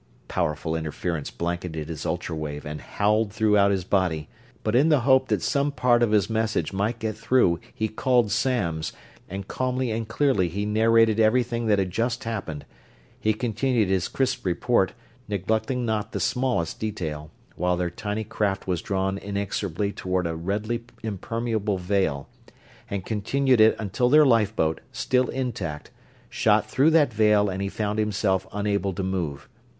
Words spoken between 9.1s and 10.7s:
and calmly and clearly he